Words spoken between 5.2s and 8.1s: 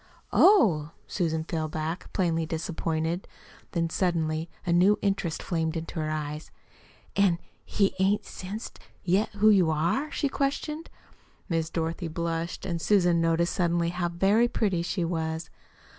flamed into her eyes. "An' he